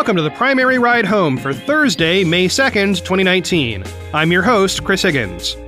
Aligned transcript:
welcome 0.00 0.16
to 0.16 0.22
the 0.22 0.30
primary 0.30 0.78
ride 0.78 1.04
home 1.04 1.36
for 1.36 1.52
Thursday, 1.52 2.24
May 2.24 2.48
2nd, 2.48 2.96
2019. 3.04 3.84
I'm 4.14 4.32
your 4.32 4.42
host, 4.42 4.82
Chris 4.82 5.02
Higgins. 5.02 5.58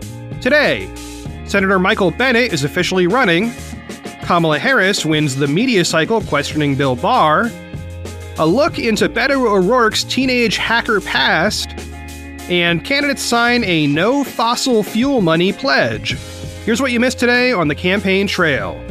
Today, 0.41 0.91
Senator 1.45 1.79
Michael 1.79 2.11
Bennet 2.13 2.51
is 2.51 2.65
officially 2.65 3.07
running, 3.07 3.53
Kamala 4.23 4.59
Harris 4.59 5.05
wins 5.05 5.37
the 5.37 5.47
media 5.47 5.85
cycle 5.85 6.23
questioning 6.23 6.77
Bill 6.77 6.97
Barr, 6.97 7.51
a 8.39 8.47
look 8.47 8.79
into 8.79 9.07
Beto 9.07 9.47
O'Rourke's 9.47 10.03
teenage 10.03 10.57
hacker 10.57 11.03
past, 11.03 11.69
and 12.49 12.83
candidates 12.83 13.21
sign 13.21 13.63
a 13.65 13.87
no 13.87 14.25
fossil 14.25 14.83
fuel 14.83 15.21
money 15.21 15.53
pledge. 15.53 16.17
Here's 16.65 16.81
what 16.81 16.91
you 16.91 17.01
missed 17.01 17.19
today 17.19 17.53
on 17.53 17.69
the 17.69 17.75
campaign 17.75 18.29
trail. 18.29 18.83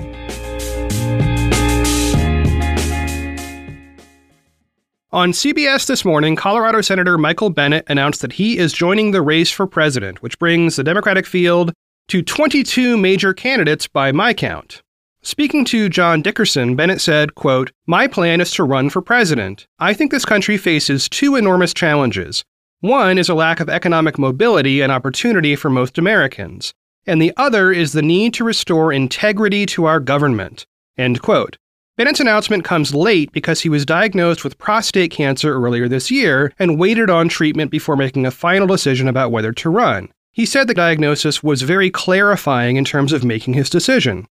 On 5.14 5.34
CBS 5.34 5.88
this 5.88 6.06
morning, 6.06 6.38
Colorado 6.38 6.80
Senator 6.80 7.18
Michael 7.18 7.50
Bennet 7.50 7.84
announced 7.90 8.22
that 8.22 8.32
he 8.32 8.58
is 8.58 8.72
joining 8.72 9.12
the 9.12 9.22
race 9.22 9.52
for 9.52 9.68
president, 9.68 10.22
which 10.22 10.40
brings 10.40 10.78
the 10.78 10.86
Democratic 10.86 11.26
field 11.26 11.74
to 12.08 12.22
22 12.22 12.96
major 12.96 13.34
candidates 13.34 13.90
by 13.90 14.14
my 14.14 14.34
count. 14.34 14.82
Speaking 15.22 15.66
to 15.66 15.90
John 15.90 16.22
Dickerson, 16.22 16.78
Bennet 16.78 17.02
said, 17.02 17.36
quote, 17.36 17.74
My 17.88 18.08
plan 18.08 18.40
is 18.40 18.52
to 18.52 18.64
run 18.64 18.90
for 18.90 19.02
president. 19.02 19.68
I 19.80 19.94
think 19.94 20.12
this 20.12 20.24
country 20.24 20.58
faces 20.58 21.10
two 21.10 21.36
enormous 21.36 21.74
challenges. 21.74 22.46
One 22.80 23.18
is 23.18 23.28
a 23.28 23.36
lack 23.36 23.60
of 23.60 23.68
economic 23.68 24.18
mobility 24.18 24.80
and 24.80 24.94
opportunity 24.94 25.58
for 25.58 25.70
most 25.70 25.98
Americans, 25.98 26.74
and 27.06 27.22
the 27.22 27.34
other 27.36 27.74
is 27.74 27.92
the 27.92 28.02
need 28.02 28.34
to 28.36 28.46
restore 28.46 28.94
integrity 28.94 29.66
to 29.66 29.84
our 29.84 30.00
government. 30.00 30.66
End 30.98 31.22
quote. 31.22 31.58
Bennet's 31.98 32.22
announcement 32.22 32.64
comes 32.64 32.96
late 32.96 33.32
because 33.34 33.62
he 33.62 33.70
was 33.70 33.86
diagnosed 33.86 34.44
with 34.44 34.58
prostate 34.58 35.12
cancer 35.12 35.54
earlier 35.54 35.90
this 35.90 36.10
year 36.10 36.54
and 36.58 36.80
waited 36.80 37.10
on 37.10 37.28
treatment 37.28 37.70
before 37.70 37.98
making 37.98 38.26
a 38.26 38.32
final 38.32 38.66
decision 38.66 39.10
about 39.10 39.32
whether 39.32 39.52
to 39.52 39.70
run. 39.70 40.08
He 40.32 40.46
said 40.46 40.68
the 40.68 40.74
diagnosis 40.74 41.44
was 41.44 41.64
very 41.64 41.90
clarifying 41.90 42.78
in 42.78 42.86
terms 42.86 43.12
of 43.12 43.26
making 43.26 43.56
his 43.56 43.70
decision. 43.70 44.26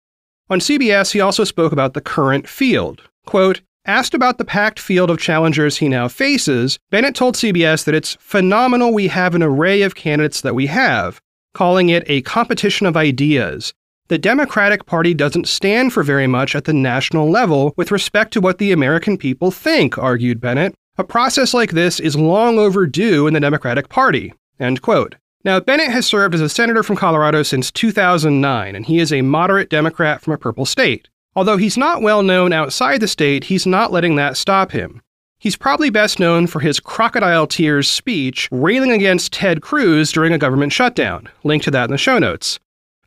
On 0.48 0.58
CBS, 0.58 1.12
he 1.12 1.20
also 1.20 1.44
spoke 1.44 1.70
about 1.72 1.92
the 1.92 2.00
current 2.00 2.48
field. 2.48 3.02
Quote, 3.26 3.60
Asked 3.84 4.14
about 4.14 4.38
the 4.38 4.44
packed 4.44 4.78
field 4.78 5.10
of 5.10 5.18
challengers 5.18 5.78
he 5.78 5.88
now 5.88 6.08
faces, 6.08 6.78
Bennet 6.90 7.14
told 7.14 7.34
CBS 7.34 7.84
that 7.84 7.94
it's 7.94 8.16
phenomenal 8.20 8.92
we 8.92 9.08
have 9.08 9.34
an 9.34 9.42
array 9.42 9.82
of 9.82 9.94
candidates 9.94 10.40
that 10.40 10.54
we 10.54 10.66
have, 10.66 11.20
calling 11.54 11.88
it 11.90 12.04
a 12.06 12.22
competition 12.22 12.86
of 12.86 12.96
ideas, 12.96 13.72
the 14.10 14.18
Democratic 14.18 14.86
Party 14.86 15.14
doesn't 15.14 15.46
stand 15.46 15.92
for 15.92 16.02
very 16.02 16.26
much 16.26 16.56
at 16.56 16.64
the 16.64 16.72
national 16.72 17.30
level 17.30 17.72
with 17.76 17.92
respect 17.92 18.32
to 18.32 18.40
what 18.40 18.58
the 18.58 18.72
American 18.72 19.16
people 19.16 19.52
think, 19.52 19.96
argued 19.96 20.40
Bennet. 20.40 20.74
A 20.98 21.04
process 21.04 21.54
like 21.54 21.70
this 21.70 22.00
is 22.00 22.16
long 22.16 22.58
overdue 22.58 23.28
in 23.28 23.34
the 23.34 23.40
Democratic 23.40 23.88
Party. 23.88 24.34
End 24.58 24.82
quote. 24.82 25.14
Now, 25.44 25.60
Bennet 25.60 25.92
has 25.92 26.08
served 26.08 26.34
as 26.34 26.40
a 26.40 26.48
senator 26.48 26.82
from 26.82 26.96
Colorado 26.96 27.44
since 27.44 27.70
2009, 27.70 28.74
and 28.74 28.84
he 28.84 28.98
is 28.98 29.12
a 29.12 29.22
moderate 29.22 29.70
Democrat 29.70 30.22
from 30.22 30.32
a 30.32 30.38
purple 30.38 30.66
state. 30.66 31.08
Although 31.36 31.56
he's 31.56 31.78
not 31.78 32.02
well 32.02 32.24
known 32.24 32.52
outside 32.52 33.00
the 33.00 33.06
state, 33.06 33.44
he's 33.44 33.64
not 33.64 33.92
letting 33.92 34.16
that 34.16 34.36
stop 34.36 34.72
him. 34.72 35.00
He's 35.38 35.54
probably 35.54 35.88
best 35.88 36.18
known 36.18 36.48
for 36.48 36.58
his 36.58 36.80
crocodile 36.80 37.46
tears 37.46 37.88
speech 37.88 38.48
railing 38.50 38.90
against 38.90 39.32
Ted 39.32 39.62
Cruz 39.62 40.10
during 40.10 40.32
a 40.32 40.38
government 40.38 40.72
shutdown. 40.72 41.28
Link 41.44 41.62
to 41.62 41.70
that 41.70 41.84
in 41.84 41.92
the 41.92 41.96
show 41.96 42.18
notes. 42.18 42.58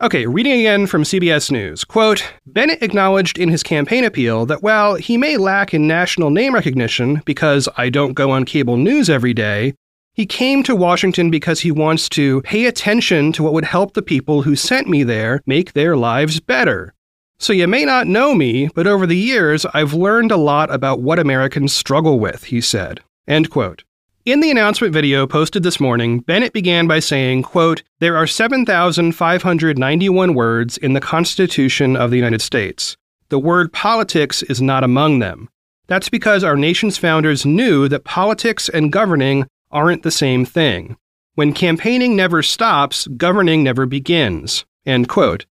Okay, 0.04 0.26
reading 0.28 0.52
again 0.60 0.86
from 0.86 1.04
CBS 1.04 1.50
News. 1.50 1.86
Quote 1.86 2.34
Bennet 2.46 2.84
acknowledged 2.84 3.40
in 3.40 3.48
his 3.48 3.64
campaign 3.64 4.04
appeal 4.04 4.46
that 4.48 4.62
while 4.62 4.96
he 4.96 5.18
may 5.18 5.38
lack 5.38 5.74
in 5.74 5.88
national 5.88 6.30
name 6.30 6.54
recognition 6.54 7.22
because 7.24 7.70
I 7.78 7.88
don't 7.88 8.12
go 8.12 8.30
on 8.30 8.44
cable 8.44 8.76
news 8.76 9.10
every 9.10 9.34
day, 9.34 9.76
he 10.14 10.26
came 10.26 10.62
to 10.64 10.76
Washington 10.76 11.32
because 11.32 11.62
he 11.62 11.72
wants 11.72 12.10
to 12.10 12.42
pay 12.42 12.66
attention 12.66 13.32
to 13.32 13.44
what 13.44 13.54
would 13.54 13.64
help 13.64 13.94
the 13.94 14.02
people 14.02 14.42
who 14.42 14.58
sent 14.58 14.90
me 14.90 15.04
there 15.04 15.40
make 15.46 15.72
their 15.72 15.96
lives 15.96 16.42
better. 16.42 16.94
So 17.40 17.54
you 17.54 17.70
may 17.70 17.86
not 17.86 18.06
know 18.06 18.36
me, 18.36 18.68
but 18.76 18.88
over 18.88 19.08
the 19.08 19.16
years 19.16 19.66
I've 19.74 19.94
learned 19.94 20.34
a 20.34 20.38
lot 20.38 20.70
about 20.70 21.00
what 21.00 21.18
Americans 21.18 21.74
struggle 21.74 22.20
with, 22.20 22.44
he 22.44 22.60
said. 22.60 23.00
End 23.26 23.50
quote. 23.50 23.86
In 24.26 24.40
the 24.40 24.52
announcement 24.52 24.94
video 24.94 25.28
posted 25.28 25.64
this 25.64 25.82
morning, 25.82 26.22
Bennet 26.22 26.54
began 26.54 26.88
by 26.88 27.00
saying, 27.00 27.44
quote, 27.44 27.84
There 28.00 28.16
are 28.16 28.26
7,591 28.26 30.34
words 30.34 30.78
in 30.78 30.94
the 30.94 31.02
Constitution 31.02 31.98
of 31.98 32.10
the 32.10 32.16
United 32.16 32.42
States. 32.42 32.96
The 33.28 33.38
word 33.38 33.74
politics 33.74 34.42
is 34.44 34.62
not 34.62 34.86
among 34.86 35.20
them. 35.20 35.50
That's 35.88 36.08
because 36.08 36.42
our 36.42 36.56
nation's 36.56 36.98
founders 36.98 37.46
knew 37.46 37.90
that 37.90 38.06
politics 38.06 38.70
and 38.70 38.94
governing 38.94 39.46
aren't 39.72 40.04
the 40.04 40.10
same 40.10 40.46
thing. 40.46 40.96
When 41.36 41.52
campaigning 41.52 42.16
never 42.16 42.42
stops, 42.42 43.08
governing 43.18 43.62
never 43.62 43.86
begins. 43.86 44.64
End 44.86 45.10
quote. 45.10 45.46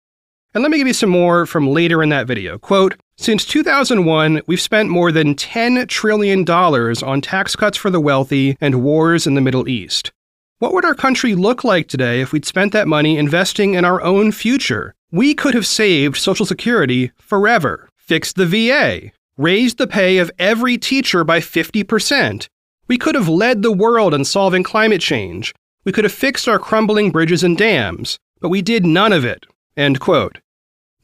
And 0.58 0.64
let 0.64 0.72
me 0.72 0.78
give 0.78 0.88
you 0.88 0.92
some 0.92 1.10
more 1.10 1.46
from 1.46 1.68
later 1.68 2.02
in 2.02 2.08
that 2.08 2.26
video. 2.26 2.58
Quote, 2.58 2.96
since 3.16 3.44
2001, 3.44 4.42
we've 4.48 4.60
spent 4.60 4.88
more 4.88 5.12
than 5.12 5.36
$10 5.36 5.86
trillion 5.86 6.44
on 6.50 7.20
tax 7.20 7.54
cuts 7.54 7.78
for 7.78 7.90
the 7.90 8.00
wealthy 8.00 8.56
and 8.60 8.82
wars 8.82 9.24
in 9.24 9.34
the 9.34 9.40
Middle 9.40 9.68
East. 9.68 10.10
What 10.58 10.74
would 10.74 10.84
our 10.84 10.96
country 10.96 11.36
look 11.36 11.62
like 11.62 11.86
today 11.86 12.20
if 12.20 12.32
we'd 12.32 12.44
spent 12.44 12.72
that 12.72 12.88
money 12.88 13.18
investing 13.18 13.74
in 13.74 13.84
our 13.84 14.02
own 14.02 14.32
future? 14.32 14.96
We 15.12 15.32
could 15.32 15.54
have 15.54 15.64
saved 15.64 16.16
Social 16.16 16.44
Security 16.44 17.12
forever, 17.14 17.88
fixed 17.96 18.34
the 18.34 18.44
VA, 18.44 19.12
raised 19.36 19.78
the 19.78 19.86
pay 19.86 20.18
of 20.18 20.32
every 20.40 20.76
teacher 20.76 21.22
by 21.22 21.38
50%. 21.38 22.48
We 22.88 22.98
could 22.98 23.14
have 23.14 23.28
led 23.28 23.62
the 23.62 23.70
world 23.70 24.12
in 24.12 24.24
solving 24.24 24.64
climate 24.64 25.02
change. 25.02 25.54
We 25.84 25.92
could 25.92 26.02
have 26.02 26.12
fixed 26.12 26.48
our 26.48 26.58
crumbling 26.58 27.12
bridges 27.12 27.44
and 27.44 27.56
dams, 27.56 28.18
but 28.40 28.48
we 28.48 28.60
did 28.60 28.84
none 28.84 29.12
of 29.12 29.24
it. 29.24 29.46
End 29.76 30.00
quote. 30.00 30.38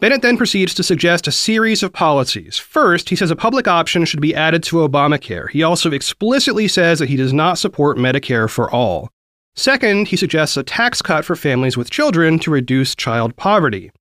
Bennet 0.01 0.23
then 0.23 0.37
proceeds 0.37 0.75
to 0.75 0.83
suggest 0.83 1.29
a 1.29 1.33
series 1.33 1.83
of 1.83 1.93
policies. 1.93 2.59
First, 2.59 3.09
he 3.09 3.17
says 3.17 3.31
a 3.31 3.37
public 3.37 3.69
option 3.69 4.05
should 4.05 4.21
be 4.21 4.35
added 4.35 4.63
to 4.65 4.87
Obamacare. 4.87 5.49
He 5.51 5.63
also 5.63 5.93
explicitly 5.93 6.67
says 6.69 6.99
that 6.99 7.09
he 7.09 7.17
does 7.17 7.33
not 7.33 7.59
support 7.59 7.97
Medicare 7.97 8.51
for 8.51 8.71
all. 8.71 9.09
Second, 9.55 10.09
he 10.09 10.17
suggests 10.17 10.57
a 10.57 10.65
tax 10.65 11.01
cut 11.01 11.25
for 11.25 11.37
families 11.37 11.77
with 11.77 11.91
children 11.91 12.41
to 12.41 12.51
reduce 12.51 12.97
child 12.97 13.37
poverty. 13.37 13.93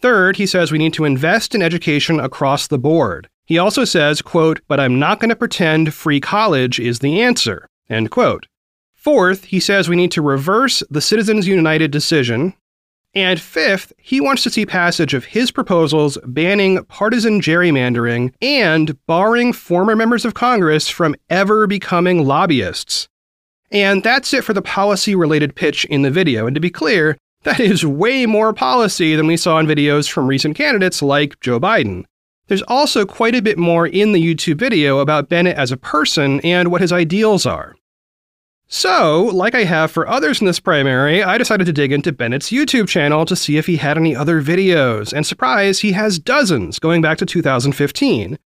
Third, 0.00 0.36
he 0.36 0.46
says 0.46 0.70
we 0.70 0.78
need 0.78 0.92
to 0.94 1.04
invest 1.04 1.54
in 1.54 1.62
education 1.62 2.20
across 2.20 2.66
the 2.66 2.78
board. 2.78 3.28
He 3.46 3.58
also 3.58 3.84
says, 3.84 4.22
quote, 4.22 4.60
but 4.68 4.78
I'm 4.78 4.98
not 4.98 5.20
going 5.20 5.30
to 5.30 5.36
pretend 5.36 5.94
free 5.94 6.20
college 6.20 6.78
is 6.78 7.00
the 7.00 7.20
answer, 7.20 7.66
end 7.88 8.10
quote. 8.10 8.46
Fourth, 8.94 9.44
he 9.44 9.58
says 9.58 9.88
we 9.88 9.96
need 9.96 10.12
to 10.12 10.22
reverse 10.22 10.82
the 10.90 11.00
Citizens 11.00 11.46
United 11.46 11.90
decision, 11.90 12.54
and 13.14 13.40
fifth, 13.40 13.92
he 13.98 14.20
wants 14.20 14.44
to 14.44 14.50
see 14.50 14.64
passage 14.64 15.14
of 15.14 15.24
his 15.24 15.50
proposals 15.50 16.16
banning 16.24 16.84
partisan 16.84 17.40
gerrymandering 17.40 18.32
and 18.40 18.96
barring 19.06 19.52
former 19.52 19.96
members 19.96 20.24
of 20.24 20.34
Congress 20.34 20.88
from 20.88 21.16
ever 21.28 21.66
becoming 21.66 22.24
lobbyists. 22.24 23.08
And 23.72 24.02
that's 24.02 24.32
it 24.32 24.44
for 24.44 24.52
the 24.52 24.62
policy 24.62 25.14
related 25.14 25.56
pitch 25.56 25.84
in 25.86 26.02
the 26.02 26.10
video. 26.10 26.46
And 26.46 26.54
to 26.54 26.60
be 26.60 26.70
clear, 26.70 27.18
that 27.42 27.58
is 27.58 27.84
way 27.84 28.26
more 28.26 28.52
policy 28.52 29.16
than 29.16 29.26
we 29.26 29.36
saw 29.36 29.58
in 29.58 29.66
videos 29.66 30.10
from 30.10 30.26
recent 30.26 30.56
candidates 30.56 31.02
like 31.02 31.40
Joe 31.40 31.58
Biden. 31.58 32.04
There's 32.46 32.62
also 32.62 33.06
quite 33.06 33.34
a 33.34 33.42
bit 33.42 33.58
more 33.58 33.86
in 33.86 34.12
the 34.12 34.22
YouTube 34.22 34.58
video 34.58 34.98
about 34.98 35.28
Bennet 35.28 35.56
as 35.56 35.72
a 35.72 35.76
person 35.76 36.40
and 36.40 36.70
what 36.70 36.80
his 36.80 36.92
ideals 36.92 37.46
are. 37.46 37.76
So, 38.72 39.24
like 39.24 39.56
I 39.56 39.64
have 39.64 39.90
for 39.90 40.08
others 40.08 40.40
in 40.40 40.46
this 40.46 40.60
primary, 40.60 41.24
I 41.24 41.38
decided 41.38 41.66
to 41.66 41.72
dig 41.72 41.90
into 41.90 42.12
Bennet's 42.12 42.50
YouTube 42.50 42.86
channel 42.86 43.24
to 43.24 43.34
see 43.34 43.56
if 43.56 43.66
he 43.66 43.78
had 43.78 43.98
any 43.98 44.14
other 44.14 44.40
videos, 44.40 45.12
and 45.12 45.26
surprise, 45.26 45.80
he 45.80 45.90
has 45.90 46.20
dozens 46.20 46.78
going 46.78 47.02
back 47.02 47.18
to 47.18 47.26
2015. 47.26 48.38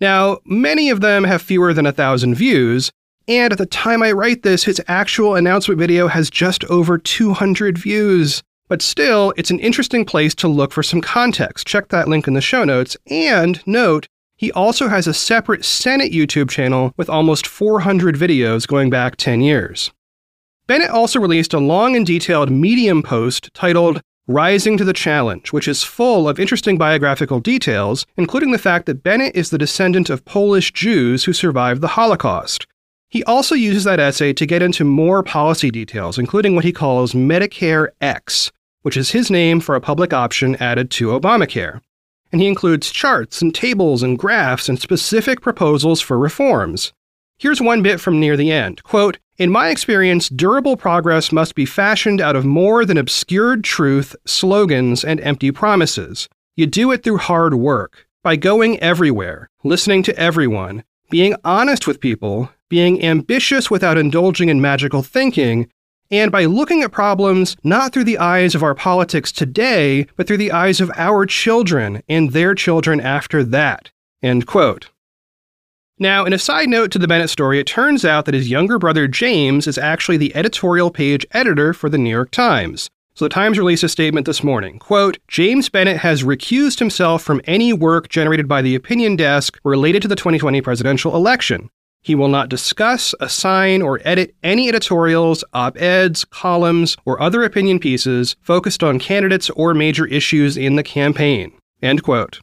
Now, 0.00 0.38
many 0.44 0.88
of 0.88 1.00
them 1.00 1.24
have 1.24 1.42
fewer 1.42 1.74
than 1.74 1.84
a 1.84 1.92
thousand 1.92 2.36
views, 2.36 2.92
and 3.26 3.52
at 3.52 3.58
the 3.58 3.66
time 3.66 4.04
I 4.04 4.12
write 4.12 4.44
this, 4.44 4.62
his 4.62 4.80
actual 4.86 5.34
announcement 5.34 5.80
video 5.80 6.06
has 6.06 6.30
just 6.30 6.64
over 6.66 6.96
200 6.96 7.76
views. 7.76 8.40
But 8.68 8.82
still, 8.82 9.34
it's 9.36 9.50
an 9.50 9.58
interesting 9.58 10.04
place 10.04 10.34
to 10.36 10.48
look 10.48 10.70
for 10.70 10.84
some 10.84 11.00
context. 11.00 11.66
Check 11.66 11.88
that 11.88 12.06
link 12.06 12.28
in 12.28 12.34
the 12.34 12.40
show 12.40 12.62
notes, 12.62 12.96
and 13.08 13.60
note 13.66 14.06
he 14.42 14.50
also 14.50 14.88
has 14.88 15.06
a 15.06 15.14
separate 15.14 15.64
Senate 15.64 16.10
YouTube 16.10 16.50
channel 16.50 16.92
with 16.96 17.08
almost 17.08 17.46
400 17.46 18.16
videos 18.16 18.66
going 18.66 18.90
back 18.90 19.14
10 19.14 19.40
years. 19.40 19.92
Bennet 20.66 20.90
also 20.90 21.20
released 21.20 21.54
a 21.54 21.60
long 21.60 21.94
and 21.94 22.04
detailed 22.04 22.50
Medium 22.50 23.04
post 23.04 23.54
titled 23.54 24.00
Rising 24.26 24.76
to 24.78 24.84
the 24.84 24.92
Challenge, 24.92 25.52
which 25.52 25.68
is 25.68 25.84
full 25.84 26.28
of 26.28 26.40
interesting 26.40 26.76
biographical 26.76 27.38
details, 27.38 28.04
including 28.16 28.50
the 28.50 28.58
fact 28.58 28.86
that 28.86 29.04
Bennet 29.04 29.36
is 29.36 29.50
the 29.50 29.58
descendant 29.58 30.10
of 30.10 30.24
Polish 30.24 30.72
Jews 30.72 31.22
who 31.22 31.32
survived 31.32 31.80
the 31.80 31.94
Holocaust. 31.94 32.66
He 33.10 33.22
also 33.22 33.54
uses 33.54 33.84
that 33.84 34.00
essay 34.00 34.32
to 34.32 34.44
get 34.44 34.60
into 34.60 34.82
more 34.84 35.22
policy 35.22 35.70
details, 35.70 36.18
including 36.18 36.56
what 36.56 36.64
he 36.64 36.72
calls 36.72 37.12
Medicare 37.12 37.90
X, 38.00 38.50
which 38.80 38.96
is 38.96 39.12
his 39.12 39.30
name 39.30 39.60
for 39.60 39.76
a 39.76 39.80
public 39.80 40.12
option 40.12 40.56
added 40.56 40.90
to 40.90 41.10
Obamacare 41.10 41.80
and 42.32 42.40
he 42.40 42.48
includes 42.48 42.90
charts 42.90 43.42
and 43.42 43.54
tables 43.54 44.02
and 44.02 44.18
graphs 44.18 44.68
and 44.68 44.80
specific 44.80 45.40
proposals 45.40 46.00
for 46.00 46.18
reforms. 46.18 46.92
Here's 47.38 47.60
one 47.60 47.82
bit 47.82 48.00
from 48.00 48.18
near 48.18 48.36
the 48.36 48.50
end. 48.50 48.82
Quote, 48.82 49.18
in 49.36 49.50
my 49.50 49.68
experience, 49.68 50.28
durable 50.28 50.76
progress 50.76 51.32
must 51.32 51.54
be 51.54 51.66
fashioned 51.66 52.20
out 52.20 52.36
of 52.36 52.44
more 52.44 52.84
than 52.84 52.96
obscured 52.96 53.64
truth, 53.64 54.14
slogans, 54.24 55.04
and 55.04 55.20
empty 55.20 55.50
promises. 55.50 56.28
You 56.56 56.66
do 56.66 56.92
it 56.92 57.02
through 57.02 57.18
hard 57.18 57.54
work, 57.54 58.06
by 58.22 58.36
going 58.36 58.78
everywhere, 58.80 59.48
listening 59.64 60.02
to 60.04 60.16
everyone, 60.16 60.84
being 61.10 61.34
honest 61.44 61.86
with 61.86 62.00
people, 62.00 62.50
being 62.68 63.02
ambitious 63.04 63.70
without 63.70 63.98
indulging 63.98 64.48
in 64.48 64.60
magical 64.60 65.02
thinking, 65.02 65.68
and 66.12 66.30
by 66.30 66.44
looking 66.44 66.82
at 66.82 66.92
problems 66.92 67.56
not 67.64 67.92
through 67.92 68.04
the 68.04 68.18
eyes 68.18 68.54
of 68.54 68.62
our 68.62 68.74
politics 68.74 69.32
today, 69.32 70.06
but 70.14 70.28
through 70.28 70.36
the 70.36 70.52
eyes 70.52 70.80
of 70.80 70.92
our 70.96 71.24
children 71.26 72.02
and 72.08 72.30
their 72.30 72.54
children 72.54 73.00
after 73.00 73.42
that. 73.42 73.90
End 74.22 74.46
quote. 74.46 74.90
Now, 75.98 76.24
in 76.24 76.32
a 76.32 76.38
side 76.38 76.68
note 76.68 76.90
to 76.92 76.98
the 76.98 77.08
Bennet 77.08 77.30
story, 77.30 77.58
it 77.58 77.66
turns 77.66 78.04
out 78.04 78.26
that 78.26 78.34
his 78.34 78.50
younger 78.50 78.78
brother 78.78 79.08
James 79.08 79.66
is 79.66 79.78
actually 79.78 80.16
the 80.16 80.34
editorial 80.36 80.90
page 80.90 81.26
editor 81.32 81.72
for 81.72 81.88
the 81.88 81.98
New 81.98 82.10
York 82.10 82.30
Times. 82.30 82.90
So 83.14 83.24
the 83.24 83.28
Times 83.28 83.58
released 83.58 83.84
a 83.84 83.88
statement 83.88 84.26
this 84.26 84.42
morning. 84.42 84.78
Quote, 84.78 85.18
James 85.28 85.68
Bennet 85.68 85.98
has 85.98 86.24
recused 86.24 86.78
himself 86.78 87.22
from 87.22 87.40
any 87.44 87.72
work 87.72 88.08
generated 88.08 88.48
by 88.48 88.62
the 88.62 88.74
opinion 88.74 89.16
desk 89.16 89.58
related 89.64 90.02
to 90.02 90.08
the 90.08 90.16
2020 90.16 90.60
presidential 90.60 91.14
election. 91.14 91.70
He 92.04 92.16
will 92.16 92.28
not 92.28 92.48
discuss, 92.48 93.14
assign, 93.20 93.80
or 93.80 94.00
edit 94.04 94.34
any 94.42 94.68
editorials, 94.68 95.44
op 95.54 95.80
eds, 95.80 96.24
columns, 96.24 96.96
or 97.04 97.22
other 97.22 97.44
opinion 97.44 97.78
pieces 97.78 98.34
focused 98.42 98.82
on 98.82 98.98
candidates 98.98 99.48
or 99.50 99.72
major 99.72 100.04
issues 100.06 100.56
in 100.56 100.74
the 100.74 100.82
campaign. 100.82 101.52
End 101.80 102.02
quote. 102.02 102.40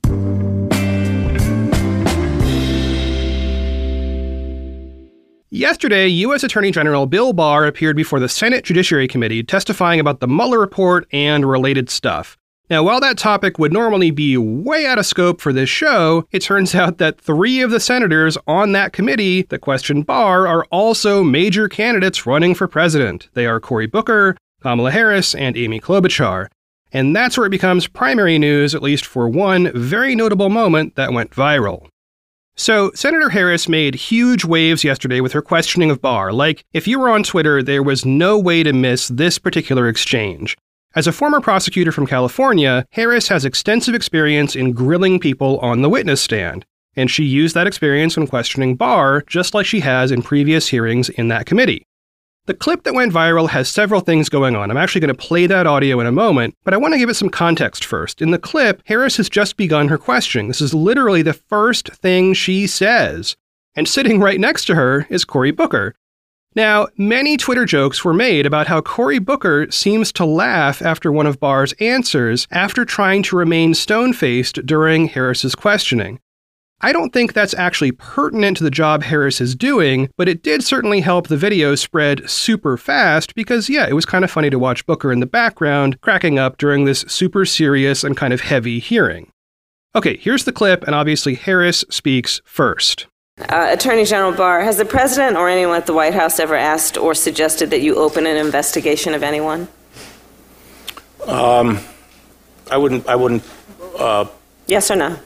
Yesterday, 5.52 6.08
U.S. 6.08 6.44
Attorney 6.44 6.72
General 6.72 7.06
Bill 7.06 7.34
Barr 7.34 7.66
appeared 7.66 7.98
before 7.98 8.22
the 8.22 8.30
Senate 8.30 8.64
Judiciary 8.64 9.10
Committee 9.10 9.44
testifying 9.44 10.00
about 10.00 10.22
the 10.22 10.28
Mueller 10.28 10.60
report 10.60 11.06
and 11.12 11.50
related 11.50 11.90
stuff. 11.90 12.38
Now, 12.70 12.84
while 12.84 13.00
that 13.00 13.18
topic 13.18 13.58
would 13.58 13.74
normally 13.74 14.12
be 14.12 14.38
way 14.38 14.86
out 14.86 15.00
of 15.00 15.06
scope 15.08 15.42
for 15.42 15.52
this 15.52 15.70
show, 15.70 16.26
it 16.32 16.44
turns 16.44 16.76
out 16.76 17.00
that 17.00 17.20
three 17.20 17.62
of 17.62 17.72
the 17.72 17.80
senators 17.80 18.38
on 18.46 18.74
that 18.74 18.94
committee 18.94 19.44
that 19.44 19.62
questioned 19.62 20.06
Barr 20.06 20.48
are 20.48 20.66
also 20.66 21.24
major 21.24 21.68
candidates 21.68 22.28
running 22.28 22.54
for 22.54 22.68
president. 22.68 23.28
They 23.34 23.48
are 23.48 23.60
Cory 23.60 23.88
Booker, 23.88 24.38
Kamala 24.62 24.92
Harris, 24.92 25.34
and 25.34 25.58
Amy 25.58 25.80
Klobuchar. 25.80 26.48
And 26.92 27.16
that's 27.16 27.38
where 27.38 27.48
it 27.48 27.52
becomes 27.52 27.88
primary 27.88 28.38
news, 28.38 28.76
at 28.76 28.84
least 28.84 29.06
for 29.06 29.28
one 29.28 29.72
very 29.74 30.16
notable 30.16 30.50
moment 30.50 30.96
that 30.96 31.14
went 31.14 31.32
viral. 31.32 31.88
So, 32.56 32.92
Senator 32.94 33.30
Harris 33.30 33.70
made 33.70 33.96
huge 33.96 34.44
waves 34.44 34.84
yesterday 34.84 35.22
with 35.22 35.32
her 35.32 35.42
questioning 35.42 35.90
of 35.90 36.02
Barr. 36.02 36.34
Like, 36.34 36.66
if 36.74 36.88
you 36.88 37.00
were 37.00 37.10
on 37.10 37.24
Twitter, 37.24 37.64
there 37.64 37.82
was 37.82 38.06
no 38.06 38.38
way 38.38 38.64
to 38.64 38.74
miss 38.74 39.08
this 39.08 39.40
particular 39.40 39.88
exchange. 39.88 40.58
As 40.96 41.06
a 41.06 41.12
former 41.12 41.40
prosecutor 41.40 41.92
from 41.92 42.08
California, 42.08 42.84
Harris 42.94 43.28
has 43.28 43.46
extensive 43.46 43.94
experience 43.94 44.56
in 44.56 44.74
grilling 44.74 45.20
people 45.20 45.60
on 45.60 45.84
the 45.84 45.90
witness 45.90 46.20
stand, 46.20 46.66
and 46.96 47.12
she 47.12 47.24
used 47.24 47.54
that 47.54 47.68
experience 47.68 48.18
when 48.18 48.26
questioning 48.26 48.76
Barr, 48.76 49.22
just 49.22 49.54
like 49.54 49.68
she 49.68 49.82
has 49.82 50.12
in 50.12 50.24
previous 50.24 50.70
hearings 50.70 51.10
in 51.10 51.28
that 51.28 51.46
committee. 51.46 51.86
The 52.48 52.56
clip 52.56 52.86
that 52.86 52.96
went 52.96 53.14
viral 53.14 53.50
has 53.50 53.70
several 53.70 54.02
things 54.02 54.30
going 54.30 54.56
on. 54.56 54.72
I'm 54.72 54.78
actually 54.78 55.02
going 55.02 55.16
to 55.16 55.28
play 55.28 55.46
that 55.46 55.68
audio 55.68 56.00
in 56.00 56.08
a 56.08 56.12
moment, 56.12 56.56
but 56.64 56.74
I 56.74 56.78
want 56.78 56.96
to 56.96 56.98
give 56.98 57.10
it 57.10 57.14
some 57.14 57.30
context 57.30 57.86
first. 57.86 58.20
In 58.20 58.32
the 58.32 58.40
clip, 58.40 58.82
Harris 58.86 59.18
has 59.18 59.30
just 59.30 59.58
begun 59.58 59.90
her 59.90 59.98
questioning. 60.00 60.48
This 60.48 60.60
is 60.60 60.74
literally 60.74 61.22
the 61.22 61.34
first 61.34 61.90
thing 61.90 62.34
she 62.34 62.66
says. 62.66 63.38
And 63.76 63.88
sitting 63.88 64.20
right 64.20 64.40
next 64.40 64.66
to 64.66 64.76
her 64.76 65.06
is 65.12 65.24
Cory 65.24 65.52
Booker. 65.52 65.94
Now, 66.56 66.88
many 66.98 67.38
Twitter 67.38 67.66
jokes 67.66 68.04
were 68.04 68.14
made 68.14 68.46
about 68.46 68.68
how 68.68 68.82
Cory 68.82 69.20
Booker 69.20 69.70
seems 69.70 70.12
to 70.14 70.26
laugh 70.26 70.82
after 70.82 71.12
one 71.12 71.28
of 71.28 71.40
Barr's 71.40 71.74
answers 71.74 72.48
after 72.50 72.86
trying 72.86 73.22
to 73.24 73.36
remain 73.36 73.76
stone 73.76 74.14
faced 74.14 74.66
during 74.66 75.08
Harris's 75.08 75.54
questioning. 75.54 76.20
I 76.82 76.94
don't 76.94 77.12
think 77.12 77.34
that's 77.34 77.54
actually 77.54 77.92
pertinent 77.92 78.58
to 78.58 78.64
the 78.64 78.72
job 78.72 79.04
Harris 79.04 79.42
is 79.42 79.54
doing, 79.54 80.10
but 80.18 80.30
it 80.30 80.42
did 80.42 80.64
certainly 80.64 81.02
help 81.02 81.28
the 81.28 81.38
video 81.38 81.76
spread 81.76 82.28
super 82.30 82.78
fast 82.78 83.36
because, 83.36 83.70
yeah, 83.70 83.86
it 83.88 83.94
was 83.94 84.06
kind 84.06 84.24
of 84.24 84.32
funny 84.32 84.50
to 84.50 84.58
watch 84.58 84.86
Booker 84.86 85.12
in 85.12 85.20
the 85.20 85.26
background 85.26 86.00
cracking 86.02 86.40
up 86.40 86.58
during 86.58 86.86
this 86.86 87.02
super 87.08 87.46
serious 87.46 88.04
and 88.04 88.16
kind 88.16 88.34
of 88.34 88.42
heavy 88.42 88.80
hearing. 88.80 89.32
Okay, 89.94 90.18
here's 90.18 90.46
the 90.46 90.54
clip, 90.54 90.84
and 90.84 90.96
obviously 90.96 91.36
Harris 91.36 91.84
speaks 91.90 92.42
first. 92.46 93.08
Uh, 93.48 93.70
Attorney 93.72 94.04
General 94.04 94.34
Barr, 94.34 94.62
has 94.62 94.78
the 94.78 94.86
president 94.86 95.38
or 95.38 95.48
anyone 95.48 95.78
at 95.78 95.86
the 95.86 95.94
White 95.94 96.14
House 96.14 96.40
ever 96.40 96.56
asked 96.56 96.98
or 96.98 97.14
suggested 97.16 97.70
that 97.70 97.82
you 97.82 97.96
open 97.96 98.28
an 98.28 98.36
investigation 98.36 99.14
of 99.14 99.24
anyone? 99.24 99.70
Um, 101.26 101.80
I 102.70 102.78
wouldn't. 102.78 103.08
I 103.08 103.16
wouldn't. 103.16 103.44
Uh, 103.98 104.26
yes 104.68 104.92
or 104.92 104.98
no? 104.98 105.18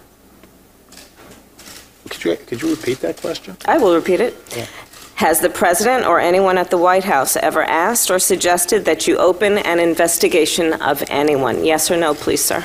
Could 2.10 2.24
you, 2.24 2.36
could 2.36 2.62
you 2.62 2.70
repeat 2.70 3.00
that 3.00 3.18
question? 3.18 3.58
I 3.66 3.78
will 3.80 3.96
repeat 3.96 4.20
it. 4.20 4.36
Yeah. 4.56 4.68
Has 5.16 5.40
the 5.40 5.50
president 5.50 6.06
or 6.06 6.20
anyone 6.20 6.58
at 6.58 6.70
the 6.70 6.78
White 6.78 7.04
House 7.04 7.36
ever 7.36 7.64
asked 7.64 8.12
or 8.12 8.20
suggested 8.20 8.86
that 8.86 9.08
you 9.08 9.18
open 9.18 9.58
an 9.58 9.80
investigation 9.80 10.74
of 10.74 11.04
anyone? 11.08 11.64
Yes 11.66 11.90
or 11.90 11.98
no, 11.98 12.14
please, 12.14 12.44
sir? 12.44 12.64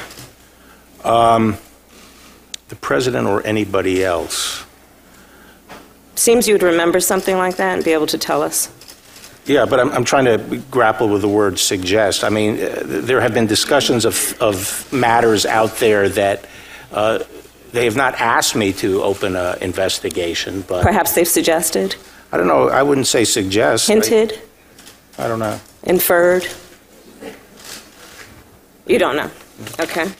Um, 1.05 1.56
the 2.69 2.77
president 2.77 3.27
or 3.27 3.47
anybody 3.47 4.05
else. 4.05 4.65
Seems 6.19 6.49
you 6.49 6.55
would 6.55 6.65
remember 6.65 6.99
something 6.99 7.37
like 7.37 7.56
that 7.59 7.76
and 7.76 7.85
be 7.85 7.93
able 7.93 8.09
to 8.09 8.19
tell 8.19 8.43
us. 8.43 8.69
Yeah, 9.47 9.67
but 9.67 9.79
I'm, 9.79 9.91
I'm 9.93 10.05
trying 10.05 10.25
to 10.25 10.61
grapple 10.69 11.09
with 11.09 11.23
the 11.23 11.29
word 11.29 11.61
suggest. 11.61 12.25
I 12.25 12.29
mean, 12.29 12.61
uh, 12.61 12.82
there 12.85 13.20
have 13.20 13.32
been 13.32 13.47
discussions 13.47 14.05
of, 14.05 14.37
of 14.43 14.93
matters 14.93 15.47
out 15.47 15.76
there 15.76 16.09
that 16.09 16.44
uh, 16.91 17.20
they 17.70 17.85
have 17.85 17.94
not 17.94 18.20
asked 18.20 18.56
me 18.56 18.73
to 18.75 19.00
open 19.03 19.37
an 19.37 19.62
investigation, 19.62 20.65
but 20.67 20.82
perhaps 20.82 21.12
they've 21.12 21.29
suggested. 21.29 21.94
I 22.32 22.37
don't 22.37 22.49
know. 22.49 22.69
I 22.69 22.82
wouldn't 22.82 23.06
say 23.06 23.25
suggest. 23.25 23.87
Hinted. 23.87 24.41
I, 25.19 25.25
I 25.25 25.29
don't 25.29 25.38
know. 25.38 25.61
Inferred. 25.85 26.49
You 28.87 28.99
don't 28.99 29.17
know. 29.17 29.31
Okay. 29.79 30.11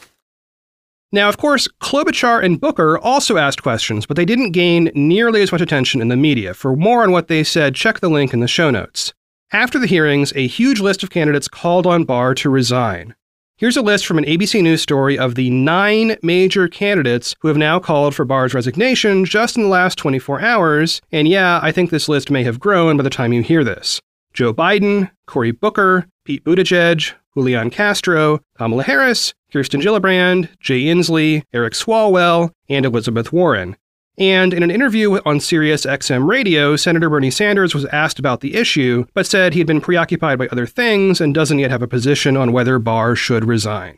Now, 1.11 1.27
of 1.27 1.37
course, 1.37 1.67
Klobuchar 1.81 2.43
and 2.43 2.61
Booker 2.61 2.99
also 2.99 3.37
asked 3.37 3.63
questions, 3.63 4.05
but 4.05 4.15
they 4.15 4.25
didn't 4.25 4.51
gain 4.51 4.91
nearly 4.93 5.41
as 5.41 5.51
much 5.51 5.61
attention 5.61 6.01
in 6.01 6.07
the 6.07 6.15
media. 6.15 6.53
For 6.53 6.75
more 6.75 7.01
on 7.01 7.11
what 7.11 7.27
they 7.27 7.43
said, 7.43 7.73
check 7.73 7.99
the 7.99 8.09
link 8.09 8.31
in 8.31 8.41
the 8.41 8.47
show 8.47 8.69
notes. 8.69 9.11
After 9.51 9.79
the 9.79 9.87
hearings, 9.87 10.31
a 10.35 10.45
huge 10.45 10.79
list 10.79 11.01
of 11.01 11.09
candidates 11.09 11.47
called 11.47 11.87
on 11.87 12.03
Barr 12.03 12.35
to 12.35 12.49
resign. 12.51 13.15
Here's 13.57 13.75
a 13.75 13.81
list 13.81 14.05
from 14.05 14.19
an 14.19 14.23
ABC 14.25 14.61
News 14.61 14.83
story 14.83 15.17
of 15.17 15.33
the 15.33 15.49
nine 15.49 16.15
major 16.21 16.67
candidates 16.67 17.35
who 17.41 17.47
have 17.47 17.57
now 17.57 17.79
called 17.79 18.13
for 18.13 18.23
Barr's 18.23 18.53
resignation 18.53 19.25
just 19.25 19.57
in 19.57 19.63
the 19.63 19.69
last 19.69 19.97
24 19.97 20.41
hours. 20.41 21.01
And 21.11 21.27
yeah, 21.27 21.59
I 21.63 21.71
think 21.71 21.89
this 21.89 22.07
list 22.07 22.29
may 22.29 22.43
have 22.43 22.59
grown 22.59 22.95
by 22.95 23.03
the 23.03 23.09
time 23.09 23.33
you 23.33 23.41
hear 23.41 23.63
this 23.63 23.99
Joe 24.33 24.53
Biden, 24.53 25.09
Cory 25.25 25.51
Booker, 25.51 26.07
Pete 26.29 26.43
Buttigieg, 26.43 27.13
Julian 27.33 27.71
Castro, 27.71 28.39
Kamala 28.55 28.83
Harris, 28.83 29.33
Kirsten 29.51 29.81
Gillibrand, 29.81 30.47
Jay 30.59 30.81
Inslee, 30.83 31.41
Eric 31.55 31.73
Swalwell, 31.73 32.51
and 32.69 32.85
Elizabeth 32.85 33.33
Warren. 33.33 33.75
And 34.15 34.53
in 34.53 34.61
an 34.61 34.69
interview 34.69 35.19
on 35.25 35.39
Sirius 35.39 35.87
XM 35.87 36.29
radio, 36.29 36.75
Senator 36.75 37.09
Bernie 37.09 37.31
Sanders 37.31 37.73
was 37.73 37.85
asked 37.85 38.19
about 38.19 38.41
the 38.41 38.53
issue, 38.53 39.05
but 39.15 39.25
said 39.25 39.55
he'd 39.55 39.65
been 39.65 39.81
preoccupied 39.81 40.37
by 40.37 40.47
other 40.49 40.67
things 40.67 41.19
and 41.19 41.33
doesn't 41.33 41.57
yet 41.57 41.71
have 41.71 41.81
a 41.81 41.87
position 41.87 42.37
on 42.37 42.51
whether 42.51 42.77
Barr 42.77 43.15
should 43.15 43.43
resign. 43.45 43.97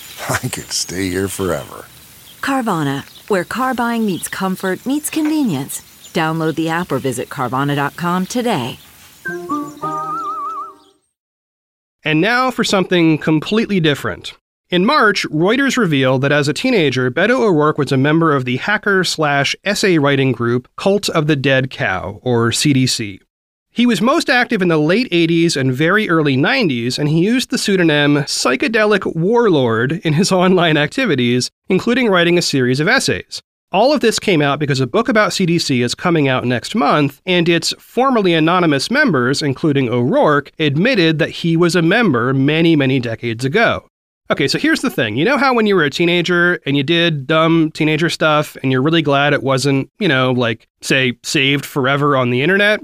I 0.29 0.47
could 0.47 0.71
stay 0.71 1.09
here 1.09 1.27
forever. 1.27 1.85
Carvana, 2.41 3.03
where 3.29 3.43
car 3.43 3.73
buying 3.73 4.05
meets 4.05 4.27
comfort, 4.27 4.85
meets 4.85 5.09
convenience. 5.09 5.81
Download 6.13 6.55
the 6.55 6.69
app 6.69 6.91
or 6.91 6.99
visit 6.99 7.29
Carvana.com 7.29 8.25
today. 8.25 8.79
And 12.03 12.19
now 12.19 12.51
for 12.51 12.63
something 12.63 13.17
completely 13.17 13.79
different. 13.79 14.33
In 14.69 14.85
March, 14.85 15.25
Reuters 15.27 15.77
revealed 15.77 16.21
that 16.21 16.31
as 16.31 16.47
a 16.47 16.53
teenager, 16.53 17.11
Beto 17.11 17.41
O'Rourke 17.41 17.77
was 17.77 17.91
a 17.91 17.97
member 17.97 18.33
of 18.33 18.45
the 18.45 18.57
hacker 18.57 19.03
slash 19.03 19.55
essay 19.63 19.97
writing 19.97 20.31
group 20.31 20.69
Cult 20.77 21.09
of 21.09 21.27
the 21.27 21.35
Dead 21.35 21.69
Cow, 21.69 22.19
or 22.23 22.51
CDC. 22.51 23.19
He 23.73 23.85
was 23.85 24.01
most 24.01 24.29
active 24.29 24.61
in 24.61 24.67
the 24.67 24.77
late 24.77 25.09
80s 25.11 25.55
and 25.55 25.73
very 25.73 26.09
early 26.09 26.35
90s, 26.35 26.99
and 26.99 27.07
he 27.07 27.23
used 27.23 27.51
the 27.51 27.57
pseudonym 27.57 28.15
Psychedelic 28.15 29.15
Warlord 29.15 29.93
in 30.03 30.11
his 30.11 30.29
online 30.31 30.75
activities, 30.75 31.49
including 31.69 32.09
writing 32.09 32.37
a 32.37 32.41
series 32.41 32.81
of 32.81 32.89
essays. 32.89 33.41
All 33.71 33.93
of 33.93 34.01
this 34.01 34.19
came 34.19 34.41
out 34.41 34.59
because 34.59 34.81
a 34.81 34.87
book 34.87 35.07
about 35.07 35.31
CDC 35.31 35.81
is 35.81 35.95
coming 35.95 36.27
out 36.27 36.43
next 36.43 36.75
month, 36.75 37.21
and 37.25 37.47
its 37.47 37.73
formerly 37.79 38.33
anonymous 38.33 38.91
members, 38.91 39.41
including 39.41 39.87
O'Rourke, 39.87 40.51
admitted 40.59 41.19
that 41.19 41.29
he 41.29 41.55
was 41.55 41.73
a 41.73 41.81
member 41.81 42.33
many, 42.33 42.75
many 42.75 42.99
decades 42.99 43.45
ago. 43.45 43.85
Okay, 44.29 44.49
so 44.49 44.59
here's 44.59 44.81
the 44.81 44.89
thing. 44.89 45.15
You 45.15 45.23
know 45.23 45.37
how 45.37 45.53
when 45.53 45.65
you 45.65 45.77
were 45.77 45.85
a 45.85 45.89
teenager 45.89 46.59
and 46.65 46.75
you 46.75 46.83
did 46.83 47.25
dumb 47.25 47.71
teenager 47.71 48.09
stuff 48.09 48.57
and 48.61 48.69
you're 48.69 48.81
really 48.81 49.01
glad 49.01 49.31
it 49.31 49.43
wasn't, 49.43 49.89
you 49.99 50.09
know, 50.09 50.33
like, 50.33 50.67
say, 50.81 51.13
saved 51.23 51.65
forever 51.65 52.17
on 52.17 52.31
the 52.31 52.41
internet? 52.41 52.81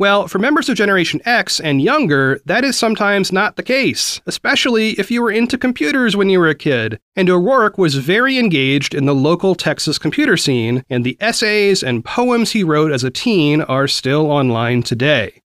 Well, 0.00 0.28
for 0.28 0.38
members 0.38 0.68
of 0.68 0.76
Generation 0.76 1.20
X 1.24 1.58
and 1.58 1.82
younger, 1.82 2.40
that 2.44 2.62
is 2.62 2.78
sometimes 2.78 3.32
not 3.32 3.56
the 3.56 3.64
case, 3.64 4.20
especially 4.26 4.90
if 4.90 5.10
you 5.10 5.20
were 5.20 5.32
into 5.32 5.58
computers 5.58 6.14
when 6.14 6.30
you 6.30 6.38
were 6.38 6.48
a 6.48 6.54
kid. 6.54 7.00
And 7.16 7.28
O'Rourke 7.28 7.78
was 7.78 7.96
very 7.96 8.38
engaged 8.38 8.94
in 8.94 9.06
the 9.06 9.14
local 9.14 9.56
Texas 9.56 9.98
computer 9.98 10.36
scene, 10.36 10.84
and 10.88 11.04
the 11.04 11.16
essays 11.18 11.82
and 11.82 12.04
poems 12.04 12.52
he 12.52 12.62
wrote 12.62 12.92
as 12.92 13.02
a 13.02 13.10
teen 13.10 13.60
are 13.62 13.88
still 13.88 14.30
online 14.30 14.84
today. 14.84 15.42